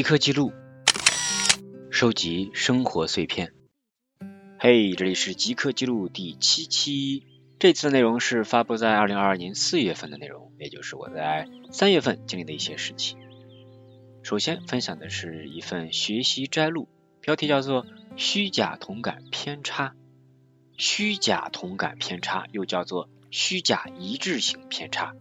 [0.00, 0.50] 即刻记录，
[1.90, 3.52] 收集生活碎片。
[4.58, 7.26] 嘿，这里是即刻记录第七期。
[7.58, 13.18] 这次的内容是发布在二零二二年四月份的内容，也就是我在三月份经历的一些事情。
[14.22, 16.88] 首先分享的是一份学习摘录，
[17.20, 17.84] 标题叫做
[18.16, 19.94] “虚假同感偏差”。
[20.78, 25.14] 虚假同感偏差又叫做虚假一致性偏差，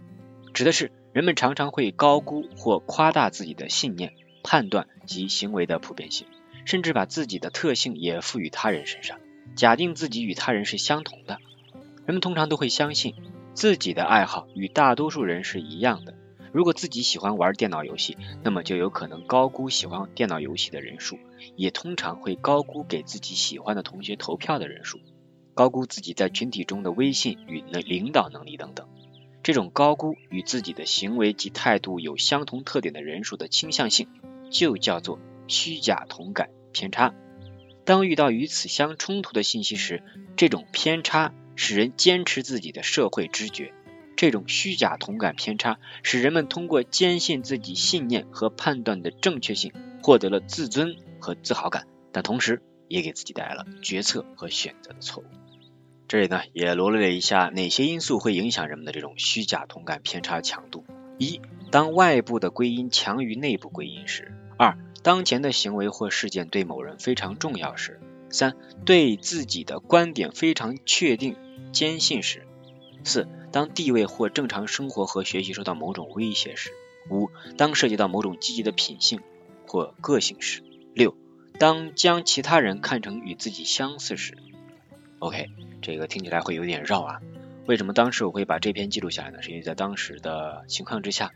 [0.53, 6.27] 指的是人们常常会高估或夸大自己的信念、判断及行为的普遍性，
[6.65, 9.19] 甚至把自己的特性也赋予他人身上，
[9.55, 11.39] 假定自己与他人是相同的。
[12.05, 13.15] 人们通常都会相信
[13.53, 16.15] 自己的爱好与大多数人是一样的。
[16.51, 21.19] 如果自己喜欢玩电脑游戏，那么就有可能高估喜欢电脑游戏的人数，
[21.55, 24.99] 也通常会高估给自己喜欢的同学投票的人数，
[25.53, 28.87] 高估自己在群体中的威信与能领导能力等等。
[29.43, 34.07] 这种高估与自己的行为及态度有相同特点的人数的倾向性，
[34.49, 37.13] 就叫做虚假同感偏差。
[37.85, 40.03] 当遇到与此相冲突的信息时，
[40.35, 41.33] 这种偏差。
[41.61, 43.73] 使人坚持自己的社会知觉，
[44.15, 55.25] 这种虚假同感偏差使人们通过坚信自己信念和判断的正确性，获得了自尊和自豪感，但同时也给自己带来了决策和选择的错误。
[56.07, 60.85] 这里呢也罗列了一下哪些因素会影响人们的这种虚假同感偏差强度：
[61.17, 61.41] 一、
[61.71, 67.93] 当外部的归因强于内部归因时；二、当前的行为或事件对某人非常重要时；
[68.29, 71.37] 三、对自己的观点非常确定。
[71.71, 72.45] 坚信时，
[73.05, 76.71] 四当地位或正常生活和学习受到某种威胁时，
[77.09, 79.21] 五当涉及到某种积极的品性
[79.65, 80.61] 或个性时，
[80.93, 81.15] 六
[81.57, 84.37] 当将其他人看成与自己相似时。
[85.19, 85.47] OK，
[85.81, 87.21] 这个听起来会有点绕啊。
[87.65, 89.41] 为什么当时我会把这篇记录下来呢？
[89.41, 91.31] 是因为在当时的情况之下，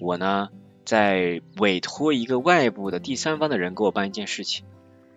[0.00, 0.48] 我呢
[0.90, 4.66] 在委托一个外部的第三方的人给我办一件事情，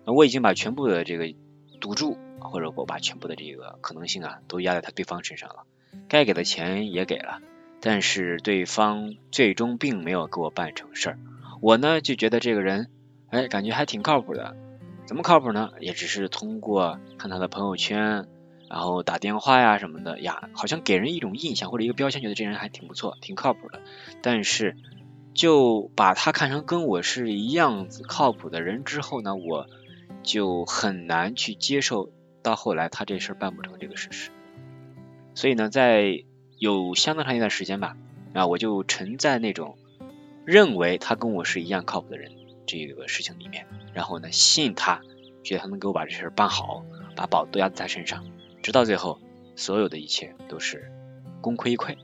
[0.04, 1.34] 那我已经把全部的这个
[1.80, 2.16] 赌注。
[2.38, 5.64] 或者我把全部的这个可能性啊都压在他对方身上了，
[6.08, 7.40] 该给的钱也给了，
[7.80, 11.18] 但是对方最终并没有给我办成事儿。
[11.62, 12.90] 我呢就觉得这个人，
[13.30, 14.54] 哎，感觉还挺靠谱的。
[15.06, 15.70] 怎么靠谱呢？
[15.80, 18.28] 也只是通过看他的朋友圈，
[18.68, 23.80] 然后打电话呀什么的呀，好像给人一种印象或者一个标签，觉得这人还挺不错，挺靠谱的。
[24.20, 24.76] 但是
[25.34, 29.66] 就把他看成跟我是一样子靠谱的人之后呢，我
[30.22, 32.10] 就很难去接受。
[32.42, 34.30] 到后来，他这事儿办不成这个事实，
[35.34, 36.24] 所以呢，在
[36.58, 37.96] 有相当长一段时间吧，
[38.34, 39.78] 啊，我就沉在那种
[40.44, 42.32] 认为他跟我是一样靠谱的人
[42.66, 45.00] 这个事情里面，然后呢，信他，
[45.42, 46.84] 觉得他能给我把这事儿办好，
[47.16, 48.26] 把宝都压在他身上，
[48.62, 49.18] 直到最后，
[49.56, 50.92] 所有的一切都是
[51.40, 51.96] 功亏一篑，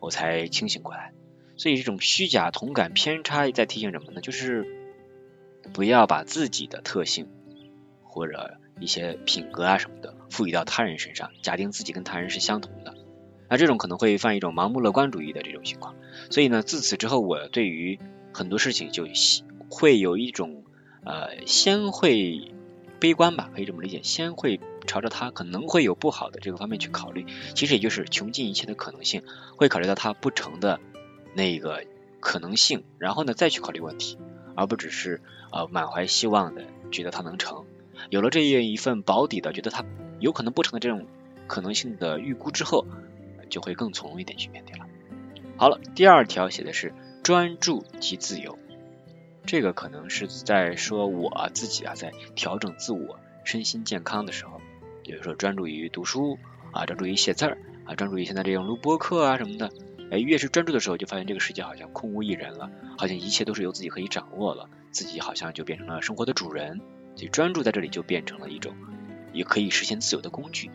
[0.00, 1.12] 我才清醒过来。
[1.56, 4.20] 所以，这种虚假同感偏差在提醒什么呢？
[4.20, 4.66] 就是
[5.72, 7.28] 不要把自己的特性
[8.02, 12.94] 或者一些品格啊什么的赋予到他人身上，假定自己跟他人是相同的，
[13.48, 15.94] 那这种可能会犯一种盲目乐观主义的这种情况。
[16.30, 17.98] 所以呢，自此之后，我对于
[18.32, 19.06] 很多事情就
[19.68, 20.64] 会有一种
[21.04, 22.52] 呃先会
[22.98, 27.26] 悲观吧，可以这么理解，先会朝着他可能会有不好的这个方面去考虑。
[27.54, 29.22] 其实也就是穷尽一切的可能性，
[29.56, 30.80] 会考虑到他不成的
[31.34, 31.84] 那个
[32.20, 34.18] 可能性，然后呢再去考虑问题，
[34.54, 35.20] 而不只是
[35.52, 37.64] 呃满怀希望的觉得它能成。
[38.10, 39.84] 有了这样一份保底的，觉得它
[40.20, 41.06] 有可能不成的这种
[41.46, 42.86] 可能性的预估之后，
[43.48, 44.86] 就会更从容一点去面对了。
[45.56, 46.92] 好了，第二条写的是
[47.22, 48.58] 专注及自由，
[49.46, 54.60] 这个可能是在说我自己啊，在调整自我身心健康的时候，
[55.02, 56.38] 比如说专注于读书
[56.72, 59.70] 啊，专注于写字儿啊，专注于现在这种录播课啊什么的。
[60.14, 66.80] 哎，越是专注的时候，就发现这个世界好像空无一人了，好像一切都是由自己可以掌握了，自己好像就变成了生活的主人。
[67.16, 68.76] 所以专注在这里就变成了一种
[69.32, 70.70] 也可以实现自由的工具。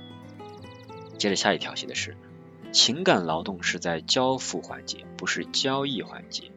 [1.17, 2.17] 接着下一条写的是，
[2.73, 6.51] 情感劳动是在交付环节，不是交易环节。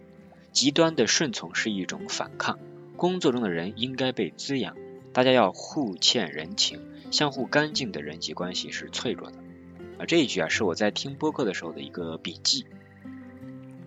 [0.51, 2.59] 极端的顺从是一种反抗。
[2.97, 4.77] 工作中的人应该被滋养，
[5.13, 6.81] 大家要互欠人情，
[7.13, 9.42] 相互干净的人际关系是脆弱的。
[10.07, 12.67] 这一句啊是我在听播客的时候的一个笔记。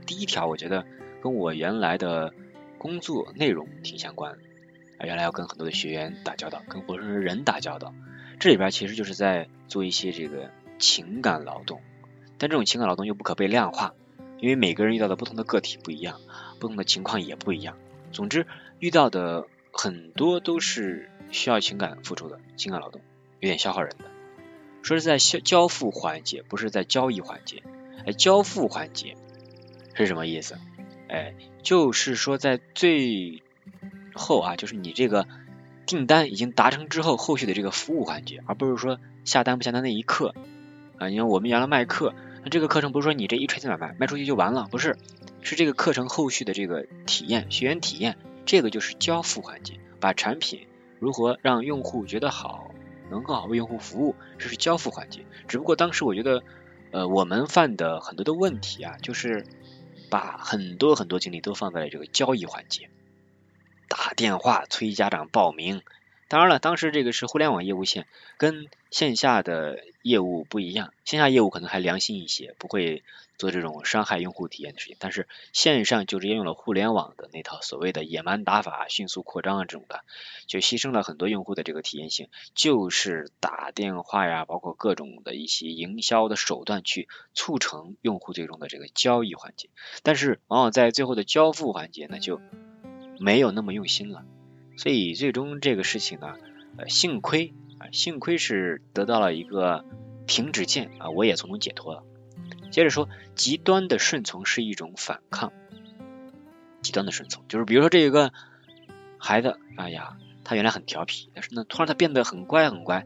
[0.05, 0.85] 第一条我觉得
[1.21, 2.33] 跟我原来的
[2.77, 4.37] 工作内容挺相关。
[4.97, 7.93] 啊，原来要跟很多的学员打交道，跟活生生人打交道，
[8.39, 11.81] 这里边其实就是在做一些这个情感劳动，
[12.37, 13.93] 但这种情感劳动又不可被量化，
[14.39, 16.21] 因为每个人遇到的不同的个体不一样，
[16.61, 17.77] 不同的情况也不一样。
[18.13, 18.47] 总之，
[18.79, 23.01] 遇到的很多都是需要情感付出的情感劳动，
[23.41, 24.05] 有点消耗人的。
[24.85, 27.63] 说是在交交付环节，不是在交易环节。
[28.05, 29.17] 哎，交付环节
[29.95, 30.59] 是什么意思？
[31.09, 31.33] 哎，
[31.63, 33.41] 就是说在最
[34.13, 35.27] 后啊，就是你这个
[35.87, 40.35] 订单已经达成之后，后续的这个服务环节，而不是说下单不下单那一刻
[40.99, 41.09] 啊。
[41.09, 44.99] 因为我们原来卖课，那这个课程不是说你这一锤子买卖卖出去就完了，不是，
[45.41, 50.67] 是这个课程后续的这个体验，学员体验，这个就是交付环节，把产品
[50.99, 52.69] 如何让用户觉得好，
[53.09, 55.25] 能更好为用户服务，这是交付环节。
[55.47, 56.43] 只不过当时我觉得，
[56.91, 59.45] 呃，我们犯的很多的问题啊，就是
[60.09, 62.89] 把很多很多精力都放在了这个交易环节。
[63.87, 65.81] 打电话催家长报名，
[66.27, 68.07] 当然了，当时这个是互联网业务线，
[68.37, 70.91] 跟线下的业务不一样。
[71.05, 73.03] 线下业务可能还良心一些，不会
[73.37, 74.97] 做这种伤害用户体验的事情。
[74.99, 80.01] 但是线上就直接用了互联网的那套所谓的野蛮打法、迅速扩张啊这种的，
[80.47, 89.69] 就牺牲了很多用户的这个体验性，就是打电话呀，包括各种的一些营销的手段去促成用户最终的这个交易环节。
[90.03, 92.41] 但是往往在最后的交付环节呢，就
[93.19, 94.25] 没有那么用心了，
[94.77, 96.35] 所以最终这个事情呢，
[96.77, 99.85] 呃，幸亏啊，幸亏是得到了一个
[100.27, 102.03] 停止键啊，我也从中解脱了。
[102.71, 105.53] 接着说，极端的顺从是一种反抗，
[106.81, 108.31] 极端的顺从就是比如说这一个
[109.17, 113.05] 孩子，哎呀，他原来很调皮，但是呢，突然他变得很乖很乖，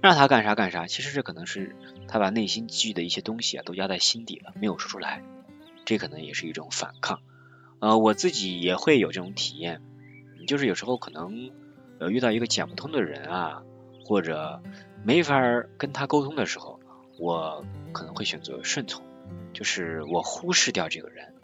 [0.00, 1.76] 让他干啥干啥，其实这可能是
[2.08, 5.22] 他把内心积聚的一些东西啊，都压在心底了，没有说出来，
[5.84, 7.20] 这可能也是一种反抗。
[7.80, 9.82] 呃，我自己也会有这种体验，
[10.46, 11.50] 就是有时候可能
[11.98, 13.62] 呃遇到一个讲不通的人啊，
[14.04, 14.62] 或者
[15.04, 15.40] 没法
[15.76, 16.79] 跟他沟通的时候，
[17.20, 19.04] 我可能会选择顺从，
[19.52, 21.34] 就是我忽视掉这个人，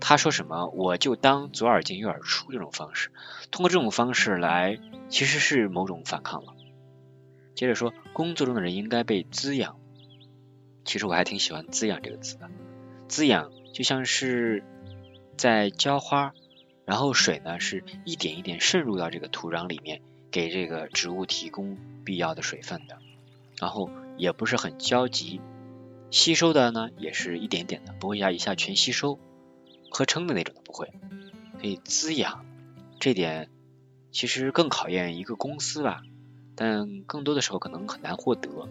[0.00, 3.10] 他说什么我就当左耳进右耳出这种方式，
[3.52, 6.54] 通过这种方式来其实是某种反抗了。
[7.54, 9.78] 接着说，工作中的人应该被滋养，
[10.84, 12.50] 其实我还挺喜欢滋养这个词的，
[13.06, 14.64] 滋养就像是。
[15.36, 16.34] 在浇花，
[16.84, 22.98] 然后水呢是一点一点渗入到这个土壤里面，给这个植物提供必要的水分的。
[23.58, 23.90] 然后
[24.20, 25.40] 也不是很焦急，
[26.10, 29.18] 吸收的呢也是一点点的，不会一下一下全吸收，
[29.90, 30.92] 合成的那种的不会。
[31.58, 32.44] 可以滋养，
[33.00, 33.48] 这点
[34.12, 36.02] 其实更考验一个公司吧，
[36.54, 38.68] 但更多的时候可能很难获得。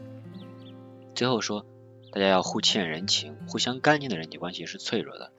[1.15, 1.65] 最后说，
[2.11, 5.31] 大家要互欠人情，互相干净的人际关系是脆弱的。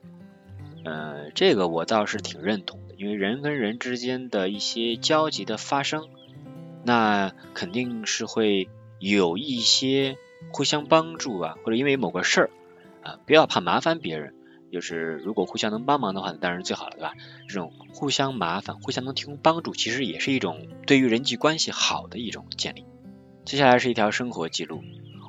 [0.83, 6.07] 呃，这个我倒是挺认同的，因为人跟人之间的一些交集的发生，
[6.83, 8.69] 那肯定是会
[9.01, 10.17] 有一些
[10.53, 12.49] 互相帮助啊，或者因为某个事儿
[13.01, 14.35] 啊，不要怕麻烦别人，
[14.71, 17.13] 就是如果互相能帮忙的话，当然最好了，对吧？
[17.47, 22.85] 这种互相麻烦、互相能提供帮助，其实也是一种对于人际关系好的一种建立。
[23.43, 24.83] 接下来是一条生活记录，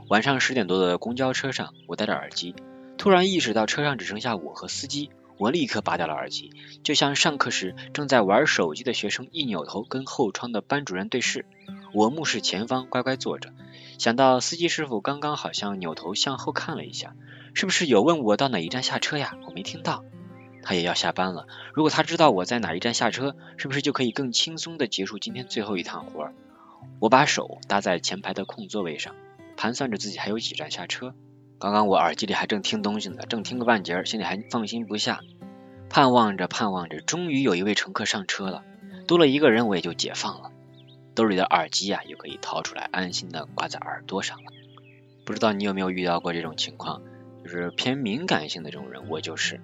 [0.09, 2.55] 晚上十点多的公交车上，我戴着耳机，
[2.99, 5.11] 突然意识到车上只剩下我和司机。
[5.39, 6.53] 我立刻拔掉了耳机，
[6.85, 11.47] 就像上课时正在玩手机的学生一扭头跟后窗的班主任对视。
[11.93, 13.53] 我目视前方，乖乖坐着。
[13.99, 17.15] 想到司机师傅刚刚好像扭头向后看了一下，
[17.55, 19.37] 是不是有问我到哪一站下车呀？
[19.47, 20.05] 我没听到。
[20.63, 26.31] 他也要下班了，如果他知道我在哪一站下车，是不是就可以更轻松的结束今天最后一趟活？
[27.01, 29.15] 我把手搭在前排的空座位上，
[29.57, 31.15] 盘算着自己还有几站下车。
[31.59, 35.21] 刚刚我耳机里还正听东西呢，正听个半截，心里还放心不下，
[35.89, 38.65] 盼望着盼望着，终于有一位乘客上车了，
[39.07, 40.51] 多了一个人我也就解放了，
[41.15, 44.53] 兜里的耳机呀又可以掏出来，安心的挂在耳朵上了。
[45.25, 47.03] 不知道你有没有遇到过这种情况，
[47.45, 49.61] 就是偏敏感性的这种人，我就是，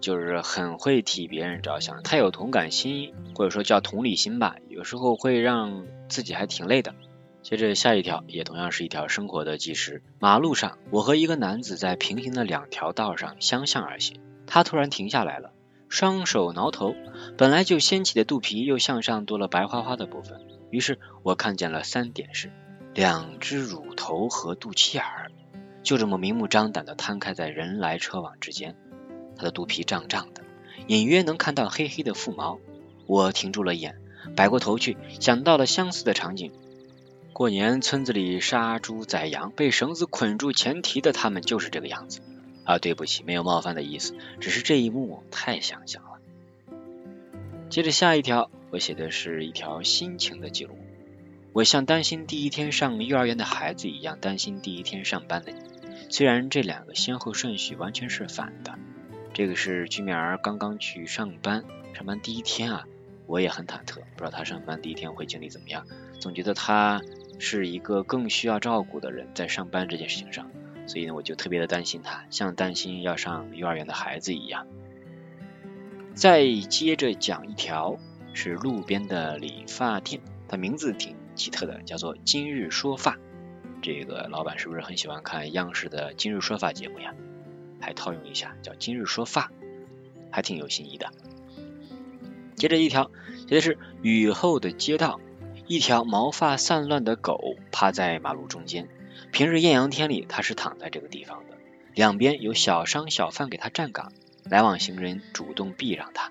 [0.00, 6.94] 就是很会替别人着想，太有同感心，或者说叫同理心吧，有时候会让自己还挺累的。
[7.42, 10.02] 接着下一条也同样是一条生活的纪实。
[10.18, 14.20] 马路上，我和一个男子在平行的两条道上相向而行。
[14.46, 15.52] 他突然停下来了，
[15.88, 16.94] 双手挠头，
[17.36, 20.40] 本来就掀起的肚皮又向上多了白花花的部分。
[20.74, 22.50] 于是我看见了三点式：
[22.94, 25.30] 两只乳头和肚脐眼儿，
[25.84, 28.74] 就这么明目张胆的摊开在人来车往之间。
[29.36, 30.42] 他的肚皮胀胀的，
[30.88, 32.58] 隐约能看到黑黑的腹毛。
[33.06, 34.00] 我停住了眼，
[34.34, 36.50] 摆过头去，想到了相似的场景。
[37.32, 42.20] 过年村子里杀猪宰羊，被绳子捆住前蹄的他们就是这个样子
[42.64, 42.78] 啊！
[42.80, 46.18] 对不起，没有冒犯的意思，只是这一幕太想象了。
[47.70, 50.76] 接着下一条，我写的是一条心情的记录。
[51.52, 55.60] 我像担心第一天上幼儿园的孩子一样担心第一天上班的你。
[56.10, 58.76] 虽然这两个先后顺序完全是反的。
[59.32, 61.62] 这个是居民儿刚刚去上班，
[61.92, 62.88] 上班第一天啊，
[63.26, 65.86] 我也很忐忑，不知道他上班第一天会经历怎么样，
[66.18, 67.00] 总觉得他。
[67.40, 70.48] 是一个更需要照顾的人，在上班这件事情上，
[70.86, 74.68] 所以呢，我就特别的担心他，像担心要上幼儿园的孩子一样。
[76.14, 77.98] 再接着讲一条，
[78.34, 83.16] 是路边的理发店，它名字挺奇特的，叫做今日说发。
[83.80, 87.14] 这个老板是不是很喜欢看央视的今日说发节目呀？
[87.80, 89.50] 还套用一下，叫今日说发，
[90.30, 91.10] 还挺有新意的。
[92.56, 93.10] 接着一条，
[93.46, 95.20] 写的是雨后的街道，
[95.66, 98.88] 一条毛发散乱的狗趴在马路中间。
[99.32, 101.56] 平日艳阳天里，它是躺在这个地方的，
[101.94, 104.12] 两边有小商小贩给它站岗，
[104.44, 106.30] 来往行人主动避让它。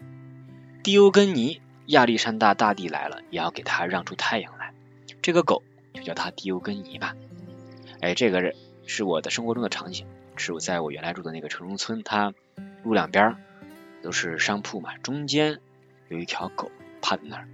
[0.82, 4.74] 迪欧根尼，亚历山大大帝来了，也要给他让出太阳来。
[5.22, 5.64] 这个狗
[5.94, 7.16] 就叫它迪欧根尼吧。
[8.02, 12.34] 哎，这个人是我的生活中的场景，是我在我原来住的那个城中村，它
[12.84, 13.36] 路两边
[14.02, 15.60] 都是商铺嘛，中间。
[16.10, 16.70] 有一条狗
[17.02, 17.48] 趴在那儿，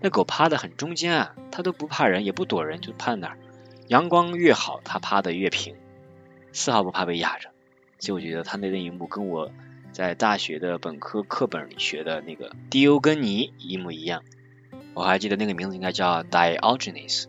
[0.00, 3.38] 那狗趴的很中间啊，它都不怕人，也不躲人，就趴在那儿。
[3.88, 5.76] 阳光越好，它趴的越平，
[6.52, 7.50] 丝毫不怕被压着。
[7.98, 9.50] 所以我觉得它那那一幕跟我
[9.98, 14.22] 在大学的本科课本里学的那个迪欧根尼一模一样。
[14.94, 17.24] 我还记得那个名字应该叫 Diogenes。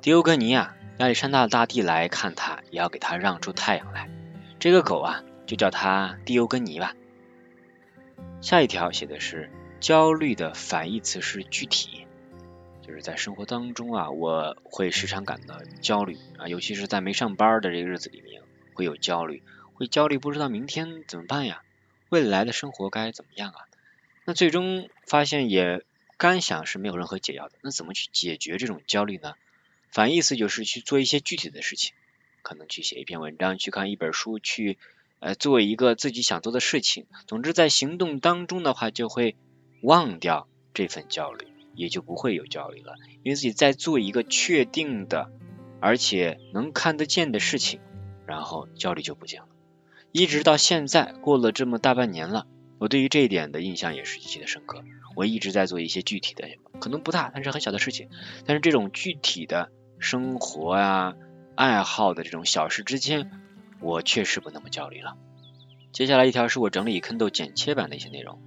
[0.00, 4.10] 迪欧根尼啊，亚历山大大帝来看他，也要给他让出太阳来。
[4.58, 6.96] 这个狗啊，就叫它迪欧根尼吧。
[8.40, 9.48] 下一条写的是。
[9.78, 12.06] 焦虑的反义词是具体，
[12.82, 18.42] 就是在生活当中啊，我会时常感到焦虑啊，尤其是在没上班的这个日子里面，
[18.74, 21.62] 会有焦虑，会焦虑不知道明天怎么办呀，
[22.10, 23.64] 未来的生活该怎么样啊？
[24.26, 25.82] 那最终发现也
[26.18, 29.32] 干想是没有任何解药的，那怎么去解决这种焦虑呢？
[29.90, 31.94] 反义词就是去做一些具体的事情，
[32.42, 34.76] 可能去写一篇文章，去看一本书，去
[35.20, 39.36] 呃做一个自己想做的事情，总之在行动当中的话就会。
[39.82, 42.96] 忘掉这份焦虑，也就不会有焦虑了。
[43.22, 45.32] 因为自己在做一个确定的，
[45.80, 47.80] 而且能看得见的事情，
[48.26, 49.48] 然后焦虑就不见了。
[50.12, 52.46] 一直到现在，过了这么大半年了，
[52.78, 54.82] 我对于这一点的印象也是极其的深刻。
[55.14, 56.48] 我一直在做一些具体的，
[56.80, 58.08] 可能不大，但是很小的事情。
[58.44, 61.14] 但是这种具体的生活啊、
[61.54, 63.30] 爱好的这种小事之间，
[63.80, 65.16] 我确实不那么焦虑了。
[65.92, 68.40] 接下来一条是我整理坑豆剪切版的一些内容。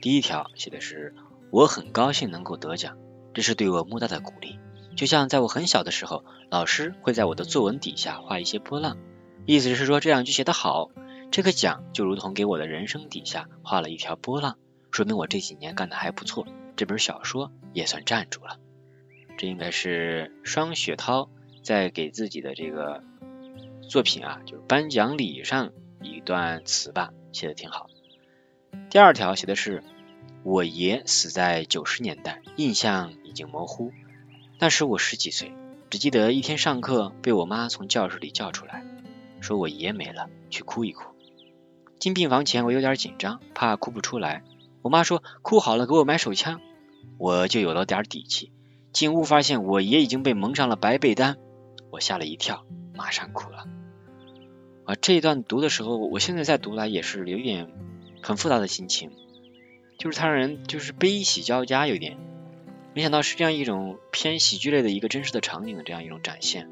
[0.00, 1.14] 第一条写的是
[1.50, 2.96] 我很高兴能够得奖，
[3.34, 4.58] 这是对我莫大的鼓励。
[4.96, 8.96] 就像在我很小的时候，老师会在我的作文底下画一些波浪，
[9.48, 10.90] 意思是说这两句写得好，
[11.30, 14.58] 这个奖就如同给我的人生底下画了一条波浪，
[14.90, 18.58] 说明我这几年干得还不错，这本小说也算站住了。
[19.38, 21.30] 这应该是双雪涛
[21.62, 23.02] 在给自己的这个
[23.88, 27.88] 作品啊，就是颁奖礼上一段词吧，写的挺好。
[28.90, 29.82] 第二条写的是，
[30.42, 33.92] 我爷死在九十年代，印象已经模糊。
[34.58, 35.54] 那时我十几岁，
[35.88, 38.84] 只记得一天上课被我妈从教室里叫出来，
[39.40, 41.14] 说我爷没了，去哭一哭。
[41.98, 44.42] 进病房前我有点紧张，怕哭不出来。
[44.82, 46.60] 我妈说哭好了给我买手枪，
[47.18, 48.52] 我就有了点底气。
[48.92, 51.36] 进屋发现我爷已经被蒙上了白被单，
[51.90, 52.64] 我吓了一跳，
[52.94, 53.64] 马上哭了。
[54.84, 57.68] 啊，这一段读的时候，我现在再读来也是有点。
[58.20, 59.12] 很复杂的心情，
[59.96, 62.18] 就是他让人就是悲喜交加，有点
[62.92, 66.68] 没想到是这样一种偏喜剧类的一个真实的场景的这样一种展现，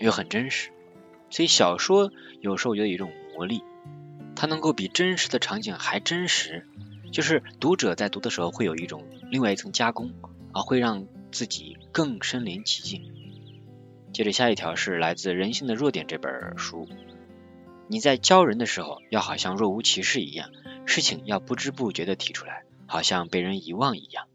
[0.00, 0.70] 又很真实。
[1.30, 3.62] 所以小说有时候有一种魔力，
[4.34, 6.66] 它能够比真实的场景还真实，
[7.12, 10.12] 就是读者在读的时候会有一种另外一层加工
[10.52, 13.12] 啊，会让自己更身临其境。
[14.12, 16.88] 接着下一条是来自《人性的弱点》这本书。
[17.88, 20.50] 你在教人的时候，要好像若无其事一样，
[20.86, 24.26] 事情要不知不觉的提出来，好像被人遗忘一样。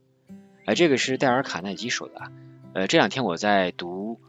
[0.65, 2.31] 而这个是戴尔·卡耐基说的啊。
[2.73, 4.21] 呃，这两天我在读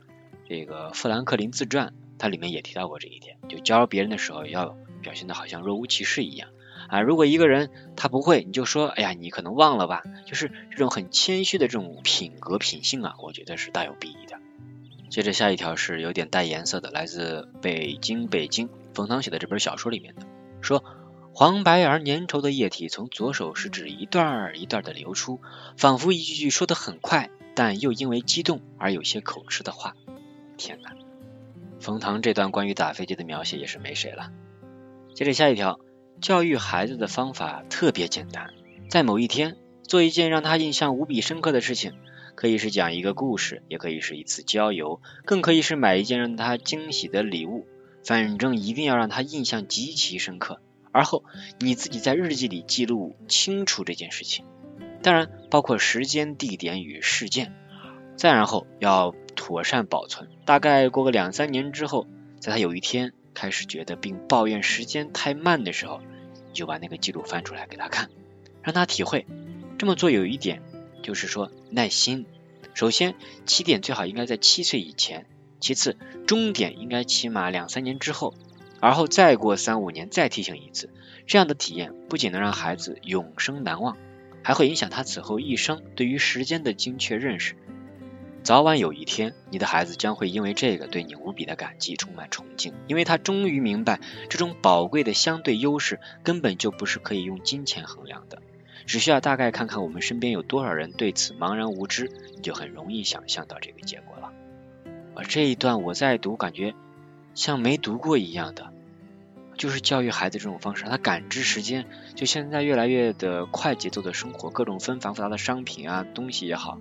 [0.49, 1.89] 这个《富兰克林自传》，
[2.19, 6.51] 它里面也提到过这一点，就教别人的时候要表现的好像若无其事一样
[6.89, 7.01] 啊。
[7.01, 14.39] 如果一个人他不会，你就说，哎呀，你可能忘了吧，就是这种很谦虚的这种品格品性啊，我觉得是大有裨益的。
[15.11, 18.69] 接着下一条是有点带颜色的，来自北京，北京。
[18.95, 20.23] 冯唐写的这本小说里面的
[20.61, 20.85] 说，
[21.35, 25.41] 黄白而粘稠的液体从左手食指一段一段的流出，
[25.77, 29.97] 仿佛一句句说的很快，但又因为激动而有些口吃的话。
[30.59, 30.95] 天哪，
[31.83, 34.31] 冯唐这段关于打飞机的描写也是没谁了。
[35.15, 35.81] 接着下一条，
[36.21, 38.51] 教育孩子的方法特别简单，
[38.89, 41.95] 在某一天做一件让他印象无比深刻的事情，
[42.37, 47.67] 可以是讲一个故事，也可以是一次郊游，更可以是买一件让他惊喜的礼物。
[48.05, 50.61] 反正一定要让他印象极其深刻，
[50.93, 51.25] 而后
[51.59, 54.45] 你自己在日记里记录清楚这件事情，
[55.03, 57.55] 当然包括时间、地点与事件。
[58.15, 62.07] 再然后要妥善保存，大概过个两三年之后，
[62.41, 66.01] 在他有一天开始觉得并抱怨时间太慢的时候，
[66.53, 68.11] 就把那个记录翻出来给他看，
[68.63, 69.27] 让他体会
[69.79, 70.63] 这么做有一点
[71.03, 72.27] 就是说耐心。
[72.75, 75.25] 首先，起点最好应该在七岁以前；
[75.61, 75.97] 其次，
[76.27, 78.35] 终点应该起码两三年之后，
[78.81, 80.89] 而后再过三五年再提醒一次。
[81.27, 83.97] 这样的体验不仅能让孩子永生难忘，
[84.43, 87.57] 还会影响他此后一生对于时间的精确认识。
[88.43, 98.43] 早晚有一天，你的孩子将会因为这个对你无比的感激，充满崇敬，因为他终于明白，这种宝贵的相对优势根本就不是可以用金钱衡量的。
[98.85, 104.33] 只需要大概看看我们身边有多少人对此茫然无知，你就很容易想象到这个结果了。
[105.15, 106.75] 而这一段我在读，感觉
[107.37, 108.73] 像没读过一样的，
[109.57, 111.87] 就是教育孩子这种方式，让他感知时间。
[112.17, 116.81] 就现在越来越的快节奏的生活，各种纷繁复杂的商品啊东西也好，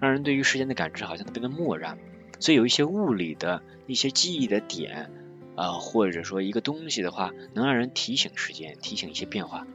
[0.00, 1.98] 让人对于时间的感知好像特别的漠然。
[2.40, 5.10] 所以有一些物理的一些记忆的点
[5.56, 9.66] 啊，或者说一个东西的话，能让人提醒时间，提醒一些变化，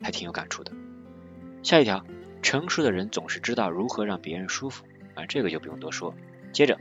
[0.00, 0.70] 还挺有感触的。
[1.64, 2.06] 下一条，
[2.42, 4.84] 成熟的人总是知道如何让别人舒服
[5.14, 6.14] 啊，这个就不用多说。
[6.52, 6.78] 接着，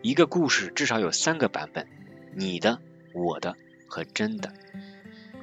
[0.00, 1.86] 一个故事至少有三个版本，
[2.34, 2.78] 你的、
[3.12, 4.54] 我的和真的，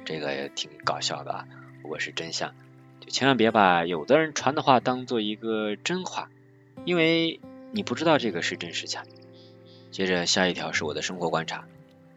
[0.04, 1.46] 这个也挺搞笑的啊。
[1.82, 2.52] 不过是真相，
[2.98, 6.30] 就千万别把有的人传的话当做一个真话，
[6.84, 7.40] 因为
[7.72, 9.04] 你不知道这个是真是假。
[9.90, 11.66] 接着下一条是我的生活观察，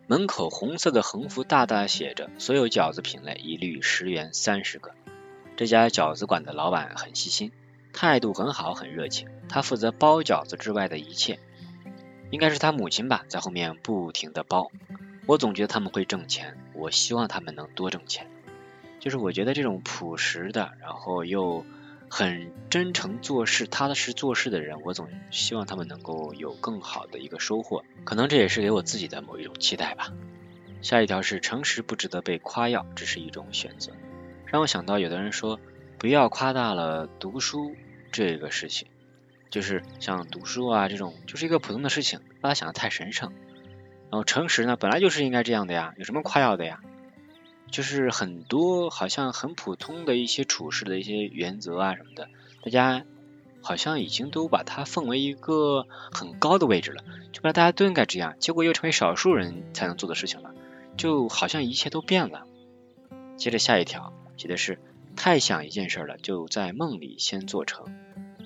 [0.07, 4.91] 门口红色的横幅大大写着：所有饺子品类一律十元三十个。
[5.55, 7.51] 这家饺子馆的老板很细心，
[7.93, 9.27] 态度很好，很热情。
[9.49, 11.39] 他负责包饺子之外的一切，
[12.31, 14.71] 应该是他母亲吧，在后面不停的包。
[15.25, 18.27] 我总觉得他们会挣钱，我希望他们能多挣钱。
[18.99, 21.65] 就是我觉得这种朴实的，然后又
[22.15, 27.83] 很真诚做事、踏踏实做事的人，我总希望他们能够有更好的一个收获。
[28.03, 30.13] 可能这也是给我自己的某一种期待吧。
[30.83, 33.93] 下一条是诚实不值得被夸耀，只是一种选择。
[34.45, 35.59] 让我想到，有的人说
[35.97, 37.75] 不要夸大了读书
[38.11, 38.87] 这个事情，
[39.49, 43.33] 就是像读书啊这种，就是一个普通的事情，把它想的太神圣。
[44.11, 46.79] 然后诚实呢，本来就是应该这样的呀，有什么夸耀的呀？
[47.73, 52.29] 就是很多好像很普通的一些处事的一些原则啊什么的，
[52.63, 53.03] 大家
[53.63, 60.53] 好像已经都把它奉为一个很高的位置了，就把大家都应该这样，结果又成为少数人才能做的事情了，
[60.97, 62.45] 就好像一切都变了。
[63.37, 64.13] 接着下一条。
[64.35, 64.79] 写的是
[65.15, 67.85] 太想一件事了，就在梦里先做成。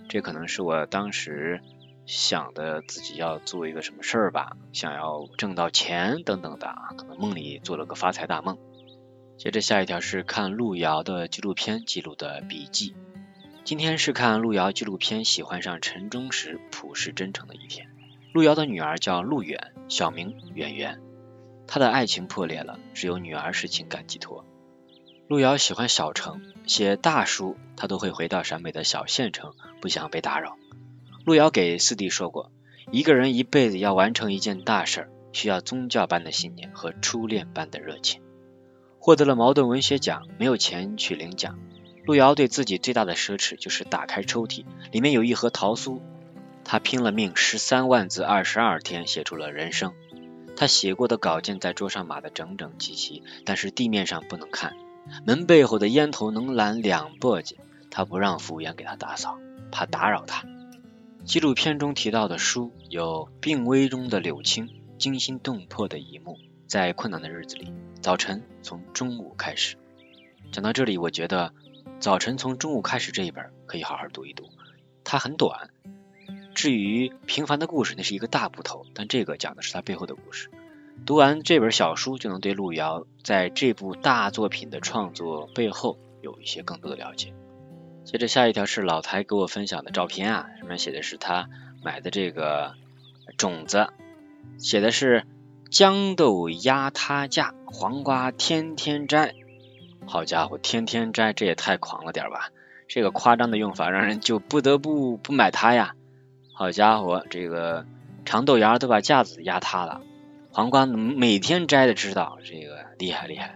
[0.10, 1.62] 这可能是我当时
[2.06, 8.58] 想的自己要做一个什么事儿吧，想要挣到钱等等的啊，可能梦里做了个发财大梦。
[9.38, 12.96] 接着下一条是看路遥的纪录片记录的笔记。
[13.64, 17.88] 今天是看路遥纪录片喜欢上陈忠实朴实真诚的一天。
[18.34, 21.00] 路遥的女儿叫路远，小名远远。
[21.68, 24.44] 他的爱情破裂了，只有女儿是情感寄托。
[25.28, 30.58] 路遥喜欢小城，写大书他都会回到陕北的小县城，不想被打扰。
[31.26, 32.52] 路遥给四弟说过，
[32.92, 38.22] 一个人一辈子要完成一件大事儿，需要宗教般的信念和初恋般的热情。
[39.08, 41.58] 获得了茅盾文学奖，没有钱去领奖。
[42.04, 46.02] 路遥对自己最大的奢侈就是打开抽屉，里面有一盒桃酥。
[46.66, 49.94] 他拼了命，十三万字，二十二天写出了人生。
[50.58, 54.76] 他写过的稿件在桌上码得整整齐齐，但是地面上不能看。
[55.26, 57.54] 门背后的烟头能拦两簸箕，
[57.90, 59.40] 他不让服务员给他打扫，
[59.72, 60.44] 怕打扰他。
[61.24, 66.38] 纪录片中提到的书有病危中的柳青，惊心动魄的一幕，
[66.68, 69.78] 在困难的日子里，早晨从中午开始。
[70.52, 71.54] 讲到这里，我觉得
[72.00, 74.50] 早晨从中午开始这一本可以好好读一读，
[75.04, 75.70] 它很短。
[76.54, 80.50] 至于平凡的故事，那是一个大部头，但这个讲的是他背后的故事。
[81.06, 87.34] 读完这本小书，就能对路遥在这部大作品的创作背后有一些更多的了解。
[88.04, 91.50] 接着下一条是老台给我分享的照片啊，上面写的是他
[91.84, 92.74] 买的这个
[93.38, 93.88] 种子，
[94.58, 95.28] 写的是
[95.70, 99.36] 豇豆压塌架，黄瓜天天摘。
[100.06, 102.52] 好家伙，天天摘，这也太狂了点吧！
[102.88, 105.96] 这个夸张的用法让人就不得不不买它呀。
[106.54, 107.86] 好家伙，这个
[108.24, 110.02] 长豆芽都把架子压塌了。
[110.52, 113.56] 黄瓜每天摘的，知道这个厉害厉害。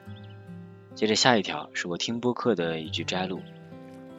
[0.93, 3.41] 接着下一条是我听播客的一句摘录：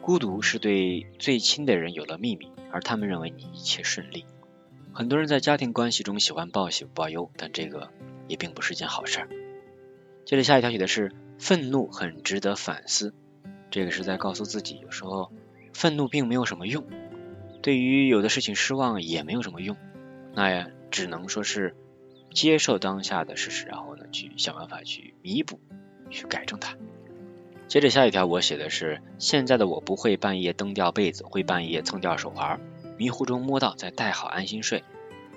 [0.01, 4.25] 孤独是对最亲的人有了秘密，而他们认为你一切顺利。
[4.93, 7.89] 很多人在家庭关系中喜欢报喜不报忧，但这个
[8.27, 9.27] 也并不是件好事。
[10.25, 13.13] 接着下一条写的是愤怒很值得反思，
[13.71, 15.31] 这个是在告诉自己，有时候
[15.73, 16.85] 愤怒并没有什么用，
[17.61, 19.75] 对于有的事情失望也没有什么用，
[20.33, 21.75] 那也只能说是。
[22.33, 25.59] 接受当下的事实，然后呢，去想办法去弥补，
[26.09, 26.75] 去改正它。
[27.67, 32.59] 接着下一条我写的是，现在的我不会半夜蹬掉被子，会半夜蹭掉手环，
[32.97, 34.83] 迷糊中摸到再戴好安心睡。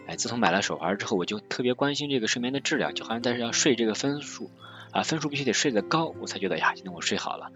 [0.07, 4.51] 哎，自从买了手环之后，我就特别关心这个睡眠的质量，就好像但是要睡这个分数
[4.93, 7.51] 啊，分数必须得睡得高，我才觉得呀，今天我睡好了。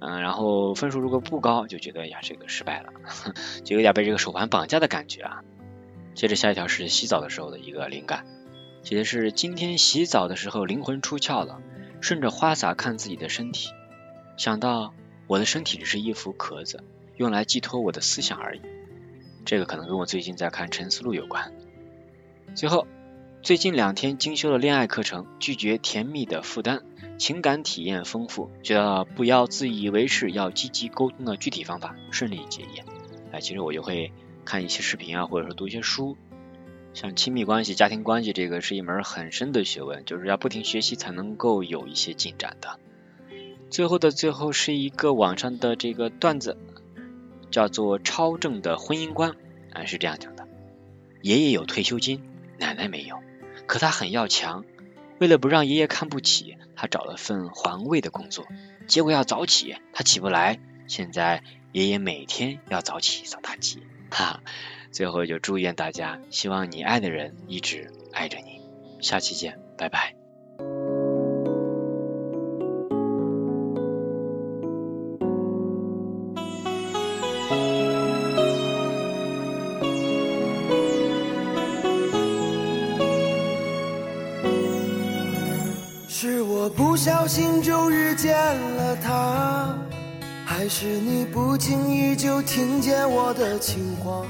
[0.00, 2.92] 嗯，然后分数如果不高，就觉得呀这个失败了，
[3.64, 5.42] 就有点被这个手环绑架的感觉啊。
[6.14, 8.24] 接着下一条是洗澡的时候的一个灵感，
[8.84, 11.60] 写的是今天洗澡的时候灵魂出窍了，
[12.00, 13.70] 顺着花洒看自己的身体，
[14.36, 14.94] 想到
[15.26, 16.84] 我的身体只是一副壳子，
[17.16, 18.60] 用来寄托我的思想而已。
[19.48, 21.54] 这个可能跟我最近在看《沉思录》有关。
[22.54, 22.86] 最后，
[23.40, 26.82] 最近两天精修了恋爱课程，拒绝甜蜜的负担。
[27.16, 32.84] 情感体验丰富，学到了不要自以为是，要积极沟通的具体方法，顺利结业。
[33.32, 34.12] 哎，其实我就会
[34.44, 36.18] 看一些视频啊，或者说读一些书。
[36.92, 42.78] 像亲密关系、家庭关系，这个是一门很深的学问，就是要不停学习才能够有一些进展的。
[43.70, 46.58] 最后的最后是一个网上的这个段子，
[47.50, 49.36] 叫做“超正的婚姻观”，
[49.72, 50.46] 啊是这样讲的：
[51.22, 52.22] 爷爷有退休金，
[52.58, 53.20] 奶奶没有，
[53.66, 54.64] 可他很要强。
[55.18, 58.46] 为了不让爷爷看不起，他找了份环卫的工作，
[58.86, 60.60] 结果要早起，他起不来。
[60.86, 63.80] 现在爷爷每天要早起扫大街。
[64.10, 64.42] 哈，
[64.92, 68.60] 最后就祝愿大家，希望你爱的人一直爱着你。
[69.00, 70.17] 下期见，拜拜。
[86.98, 89.72] 不小心就遇见了他，
[90.44, 94.26] 还是你不经意就听见我的情话？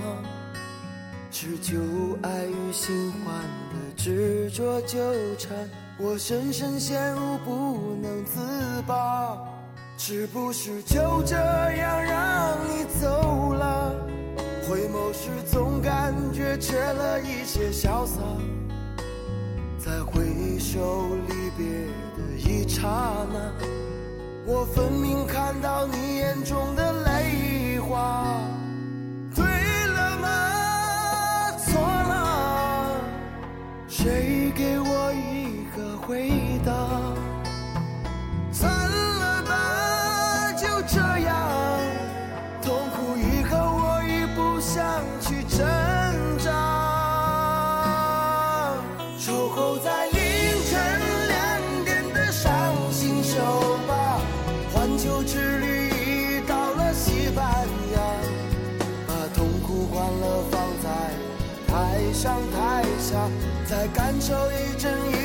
[1.30, 1.78] 是旧
[2.20, 3.32] 爱与新欢
[3.72, 4.98] 的执着纠
[5.38, 5.56] 缠，
[5.96, 8.38] 我深深陷入不能自
[8.86, 9.38] 拔。
[9.96, 13.94] 是不是就这样让你走了？
[14.68, 18.20] 回眸时总感觉缺了一些潇洒。
[19.78, 21.66] 再回首离别
[22.38, 22.88] 一刹
[23.32, 23.52] 那，
[24.46, 28.40] 我分明看到你眼中的泪花。
[29.34, 31.50] 对了吗？
[31.58, 33.00] 错了？
[33.88, 36.30] 谁给我一个回
[36.64, 37.07] 答？
[63.94, 65.17] 感受一阵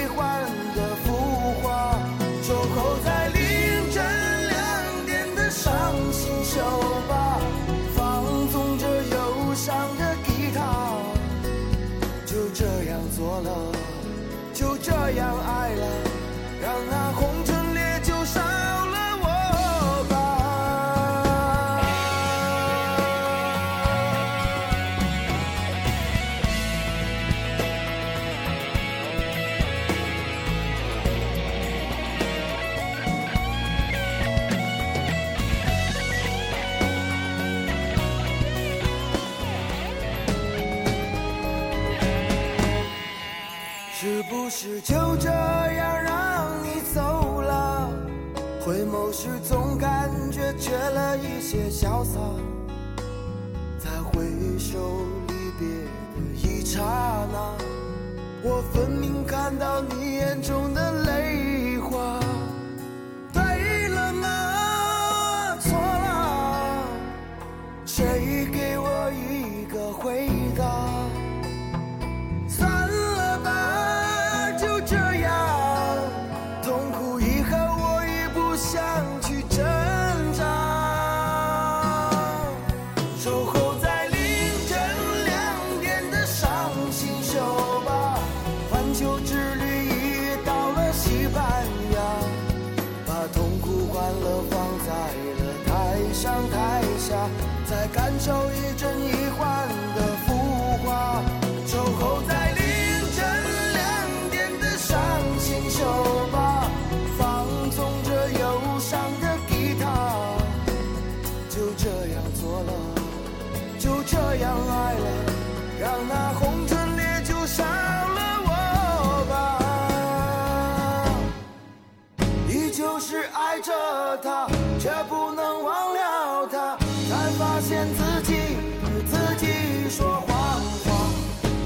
[124.21, 124.47] 他
[124.80, 126.78] 却不能忘了他
[127.10, 128.34] 但发现自己
[128.82, 131.10] 对自己说谎话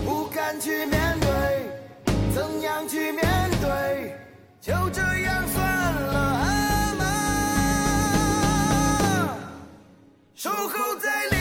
[0.06, 1.28] 不敢去面对
[2.34, 4.16] 怎样去面对
[4.62, 7.04] 就这样算了啊吗
[10.36, 11.37] 守候在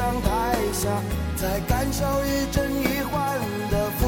[0.00, 0.88] 上台下，
[1.36, 3.38] 在感受一真一幻
[3.70, 4.06] 的浮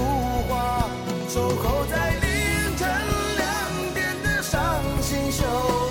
[0.48, 0.88] 华。
[1.28, 2.88] 守候在凌晨
[3.37, 4.59] 两点的伤
[5.02, 5.44] 心酒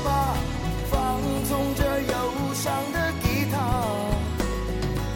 [0.03, 0.33] 吧，
[0.89, 2.15] 放纵着忧
[2.55, 3.61] 伤的吉他，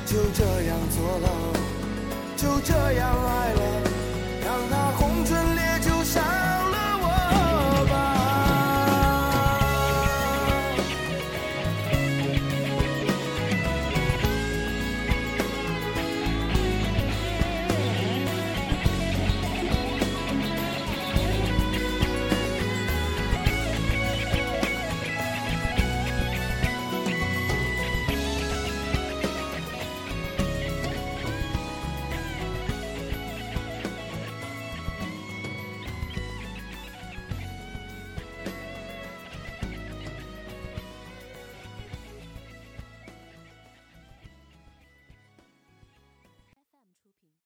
[0.06, 1.30] 就这样做了。
[2.38, 3.85] 就这样爱了